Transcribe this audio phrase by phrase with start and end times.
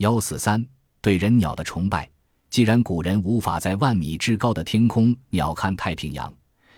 [0.00, 0.66] 幺四三
[1.02, 2.08] 对人鸟的崇拜。
[2.48, 6.32] 既然古人无法在万米之高的天空鸟瞰太平洋，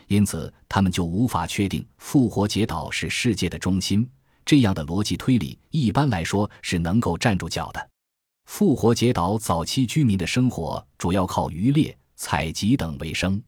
[0.09, 4.09] 因此他们就无法确定复活节岛是世界的中心。
[4.45, 7.91] 这样的逻辑推理，一般来说是能够站住脚的。
[8.47, 13.41] 复活节岛早期居民的生活主要靠渔猎、采集等为生，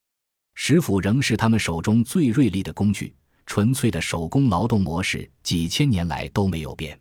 [0.54, 3.12] 石斧仍是他们手中最锐利的工具。
[3.44, 6.96] 纯粹的手工劳动模式几千年来都没有变。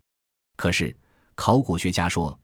[0.56, 0.94] 可是，
[1.36, 2.36] 考古学家说。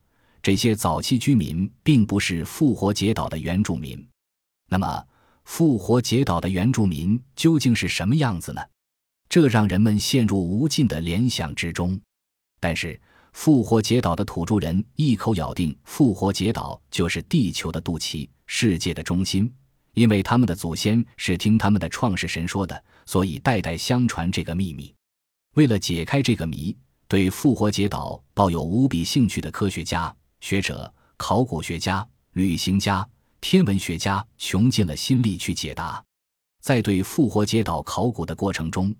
[0.42, 4.08] 这些早期居民并不是复活节岛的原住民，
[4.68, 5.06] 那么
[5.44, 8.62] 复活节岛的原住民究竟是什么样子呢？
[9.28, 12.00] 这让人们陷入无尽的联想之中。
[12.58, 12.98] 但是
[13.32, 19.52] 复活节岛的土著人一口咬定复活节岛就是地球的肚脐，世界的中心，
[19.94, 24.92] 因为他们的祖先是听他们的创世神说的，所以代代相传这个秘密。
[25.54, 26.76] 为了解开这个谜，
[27.08, 30.14] 对复活节岛抱有无比兴趣的科学家。
[30.40, 33.06] 学者、考古学家、旅行家、
[33.40, 36.02] 天文学家穷尽了心力去解答。
[36.60, 38.94] 在对复活节岛考古的过程中，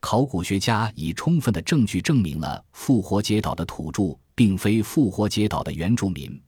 [0.00, 6.40] 考古学家以充分的证据证明了复活节岛的土著并非复活节岛的原住民，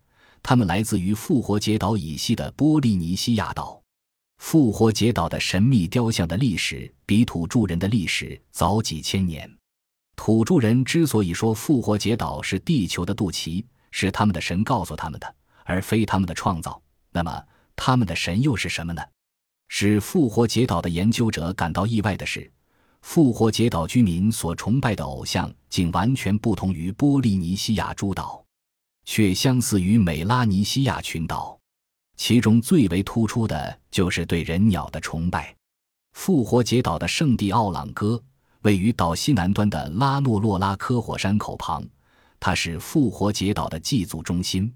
[0.42, 3.80] 他们来自于复活节岛以西的波利尼西亚岛。
[4.38, 9.50] 复活节岛的神秘雕像的历史比土著人的历史早几千年。
[10.14, 16.80] 土著人之所以说复活节岛是地球的肚脐，是他们的神告诉他们的，而非他们的创造。
[17.10, 17.42] 那么，
[17.74, 19.02] 他们的神又是什么呢？
[19.68, 22.50] 使复活节岛的研究者感到意外的是，
[23.02, 28.44] 复活节岛居民所崇拜的偶像竟完全不同于波利尼西亚诸岛，
[29.04, 31.58] 却相似于美拉尼西亚群岛。
[32.16, 35.54] 其中最为突出的就是对人鸟的崇拜。
[36.12, 38.20] 复活节岛的圣地奥朗戈
[38.62, 41.84] 位于岛西南端的拉诺洛拉科火山口旁。
[42.40, 44.72] 它是复活节岛的祭祖中心，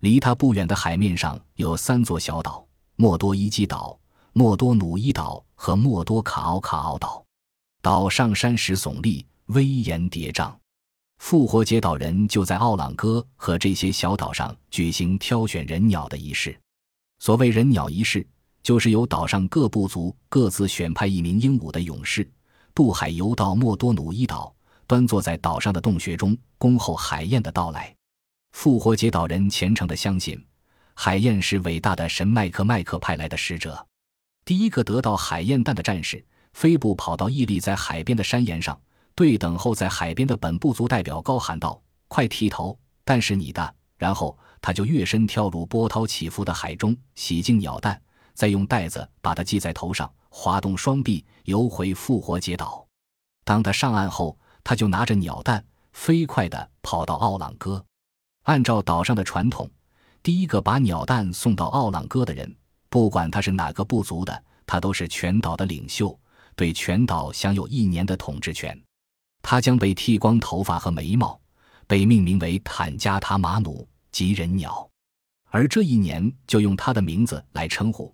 [0.00, 3.98] 离它不远的海面上有三座小岛：莫多伊基岛、
[4.32, 7.24] 莫多努伊岛和莫多卡奥卡奥岛。
[7.80, 10.52] 岛上山石耸立，威严叠嶂。
[11.18, 16.58] 复活节岛人就在奥朗哥和这些小岛上举行挑选人鸟的仪式。
[17.20, 18.26] 所谓人鸟仪式，
[18.62, 22.28] 就是由岛上各部族各自选派一名英武的勇士，
[22.74, 24.52] 渡海游到莫多努伊岛。
[24.86, 27.94] 端坐在岛上的洞穴中，恭候海燕的到来。
[28.52, 30.42] 复活节岛人虔诚地相信，
[30.94, 33.86] 海燕是伟大的神麦克麦克派来的使者。
[34.44, 38.80] 第一个得到海燕蛋的战士，飞步跑到屹立在海边的山岩上，
[39.14, 48.00] 对等候在海边的本部族代表高喊道：“快剃头，蛋是你的！”然后他就跃身跳入波涛起伏的海中，洗净鸟蛋，
[48.34, 52.86] 再用带子把它系在头上，滑动双臂游回复活节岛。
[53.44, 57.84] 当他上岸后，他就拿着鸟蛋，飞快地跑到奥朗哥。
[58.46, 59.70] 按照岛上的传统，
[60.24, 62.52] 第一个把鸟蛋送到奥朗哥的人，
[62.88, 66.18] 不管他是哪个部族的，他都是全岛的领袖，
[66.56, 68.76] 对全岛享有一年的统治权。
[69.40, 71.40] 他将被剃光头发和眉毛，
[71.86, 74.90] 被命名为坦加塔马努吉人鸟，
[75.50, 78.12] 而这一年就用他的名字来称呼。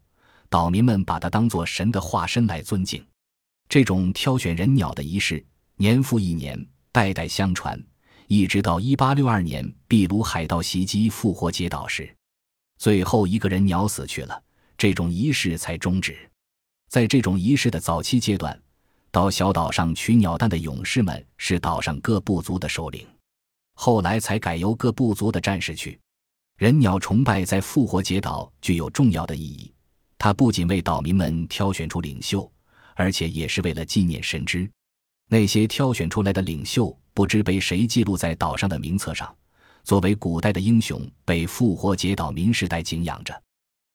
[0.51, 3.03] 岛民们把他当作神的化身来尊敬。
[3.71, 5.43] 这种挑选人鸟的仪式。
[5.83, 7.77] 年复一年，代代相传，
[8.29, 12.09] 一直到一八六二年秘鲁海盗袭击复活节岛时，
[12.79, 14.41] 最后一个人鸟死去了，
[14.79, 16.17] 这种仪式才终止。
[16.89, 18.57] 在这种仪式的早期阶段，
[19.11, 23.05] 到小岛上取鸟蛋的勇士们是岛上各部族的首领，
[23.75, 25.99] 后来才改由各部族的战士去。
[26.59, 29.75] 人鸟崇拜在复活节岛具有重要的意义，
[30.17, 32.49] 它不仅为岛民们挑选出领袖，
[32.95, 34.71] 而且也是为了纪念神之。
[35.33, 39.35] 那些挑选出来的领袖不知被谁记录在岛上的名册上，
[39.83, 43.43] 作为古代的英雄被复活节岛民世代敬仰着。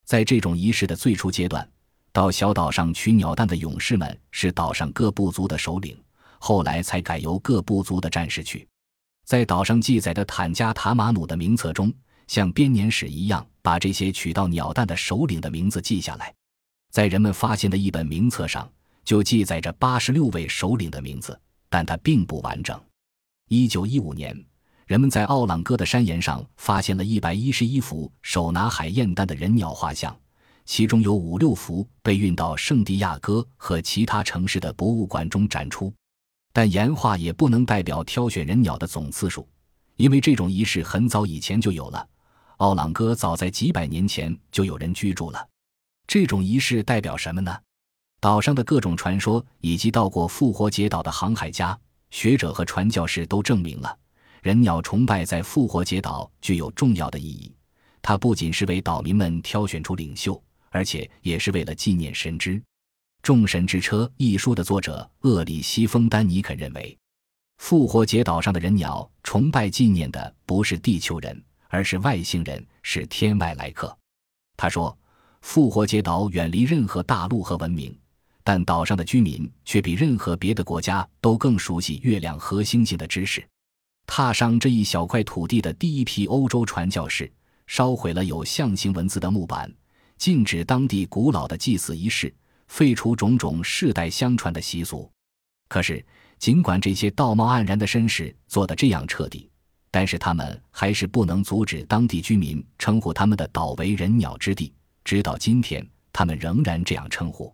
[0.03, 1.70] 在这种仪式的最初阶段，
[2.12, 5.96] 到小岛上取鸟蛋的勇士们是岛上各部族的首领，
[6.40, 8.68] 后来才改由各部族的战士去。
[9.24, 11.94] 在岛上记载的坦加塔马努的名册中，
[12.25, 16.34] 像编年史一样把这些取到鸟蛋的首领的名字记下来。
[16.89, 18.68] 在人们发现的一本名册上。
[19.07, 21.39] 就记载着八十六位首领的名字，
[21.69, 22.77] 但它并不完整。
[23.48, 24.38] 一九一五年，
[24.86, 30.13] 人们在奥朗哥的山岩上发现了一百一十一幅手拿海燕蛋的人鸟画像，
[30.65, 35.94] 其中有五六幅被运到圣地亚哥和其他城市的博物馆中展出。
[36.51, 39.48] 但岩画也不能代表挑选人鸟的总次数，
[39.95, 42.06] 因为这种仪式很早以前就有了。
[42.57, 45.48] 奥朗哥早在几百年前就有人居住了。
[46.06, 47.57] 这种仪式代表什么呢？
[48.19, 51.78] 岛上的各种传说，以及到过复活节岛的航海家、
[52.10, 53.96] 学者和传教士都证明了，
[54.42, 57.54] 人鸟崇拜在复活节岛具有重要的意义。
[58.02, 60.42] 它不仅是为岛民们挑选出领袖，
[60.72, 62.56] 而且也是为了纪念神之。
[63.22, 66.98] 《众神之车》一书的作者厄里西·丰丹尼肯认为，
[67.58, 73.96] 复活节岛上的人鸟崇拜纪念的不是地球人，而是外星人，是天外来客。
[74.56, 74.98] 他说，
[75.42, 77.94] 复活节岛远离任何大陆和文明，
[78.50, 83.46] 但岛上的居民却比任何别的国家都更熟悉月亮和星星的知识。
[84.06, 87.30] 踏上这一小块土地的第一批欧洲传教士。
[87.66, 89.70] 烧毁了有象形文字的木板，
[90.18, 92.34] 禁止当地古老的祭祀仪式，
[92.70, 95.12] 废除种种世代相传的习俗。
[95.68, 96.02] 可是，
[96.40, 99.50] 尽管这些道貌岸然的绅士做得这样彻底，
[99.92, 104.72] 但是他们还是不能阻止当地居民称呼他们的岛为“人鸟之地”。
[105.04, 107.54] 直到今天，他们仍然这样称呼。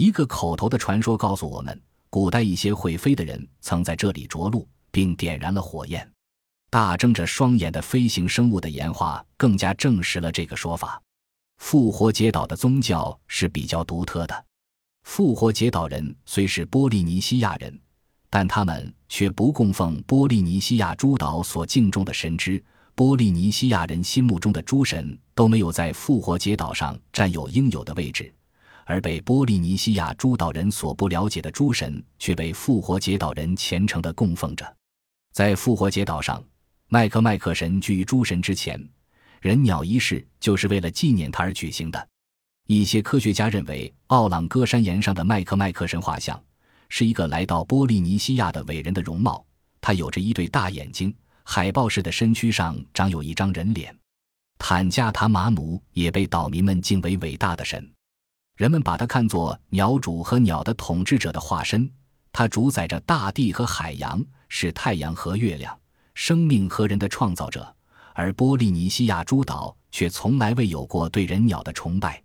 [0.00, 6.10] 一个口头的传说告诉我们，古代一些会飞的人曾在这里着陆，并点燃了火焰。
[6.70, 10.98] 大睁着双眼的飞行生物的岩画更加证实了这个说法。
[11.58, 14.44] 复活节岛的宗教是比较独特的。
[15.02, 17.78] 复活节岛人虽是波利尼西亚人，
[18.30, 22.64] 但他们却不供奉波利尼西亚诸岛所敬重的神之。
[22.94, 28.32] 波利尼西亚人心目中的诸神都没有在复活节岛上占有应有的位置，
[28.90, 34.76] 而被波利尼西亚诸岛人所不了解的诸神却被复活节岛人虔诚地供奉着。
[35.32, 36.42] 在复活节岛上。
[36.92, 38.84] 麦克麦克神居于诸神之前，
[39.40, 42.08] 人鸟仪式就是为了纪念他而举行的。
[42.66, 46.42] 一些科学家认为，奥朗戈山岩上的麦克麦克神画像
[46.88, 49.46] 是一个来到波利尼西亚的伟人的容貌。
[49.80, 51.14] 他有着一对大眼睛，
[51.44, 53.96] 海豹式的身躯上长有一张人脸。
[54.58, 57.88] 坦加塔马努也被岛民们敬为伟大的神，
[58.60, 61.90] 人们把它看作鸟主和鸟的统治者的化身。
[62.30, 65.74] 它主宰着大地和海洋，是太阳和月亮。
[66.12, 67.74] 生命和人的创造者，
[68.12, 72.22] 而波利尼西亚诸岛却从来未有过对人鸟的崇拜。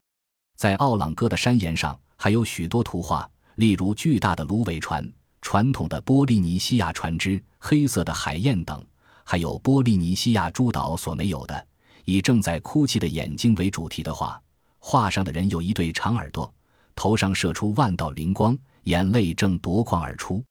[0.58, 5.10] 在奥朗戈的山岩上，还有许多图画，例如巨大的芦苇船、
[5.42, 8.86] 传统的波利尼西亚船只、黑色的海燕等，
[9.24, 11.66] 还有波利尼西亚诸岛所没有的，
[12.04, 14.38] 以正在哭泣的眼睛为主题的画。
[14.88, 16.54] 画上的人有一对长耳朵，
[16.94, 20.46] 头上射出万道灵光，眼泪正夺眶而出。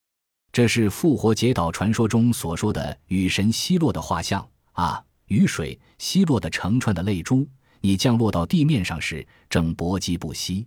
[0.51, 5.01] 这是复活节岛传说中所说的雨神希洛的画像啊！
[5.27, 7.47] 雨水希洛的成串的泪珠，
[7.81, 10.67] 你降落到地面上时正搏击不息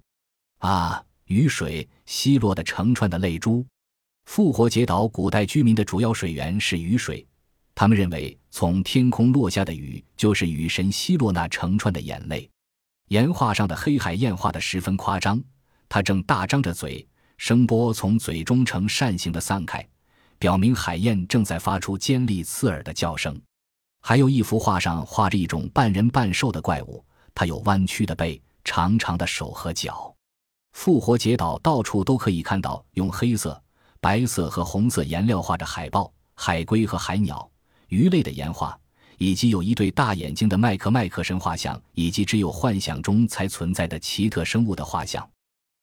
[0.59, 1.03] 啊！
[1.25, 3.65] 雨水希洛的成串的泪珠。
[4.27, 7.27] 复活节岛古代居民的主要水源是雨水，
[7.75, 12.49] 他们认为从天空落下的雨就是雨神希洛那成串的眼泪。
[13.07, 15.41] 岩画上的黑海燕画的十分夸张，
[15.87, 17.07] 它正大张着嘴。
[17.37, 19.87] 声波从嘴中呈扇形的散开，
[20.39, 23.39] 表明海燕正在发出尖利刺耳的叫声。
[24.01, 27.05] 还有一幅画上画着一种半人半兽的怪物，
[27.35, 30.11] 它有弯曲的背、长长的手和脚。
[30.73, 33.61] 复活节岛到处都可以看到用黑色、
[34.01, 37.47] 白色和红色颜料画着海豹、海龟和海鸟、
[37.89, 38.77] 鱼类的岩画，
[39.17, 45.27] 以及有一对大眼睛的麦克麦克神画像，以及只有幻想中才存在的奇特生物的画像。